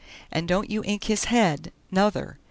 [0.31, 2.39] And don't you ink his head nother!